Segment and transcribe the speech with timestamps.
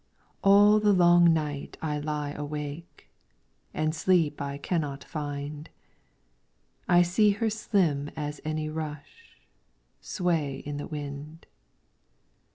[0.43, 3.07] All the long night I lie awake,
[3.71, 5.69] And sleep I cannot find.
[6.87, 9.37] I see her slim as any rush
[9.99, 11.45] Sway in the wind.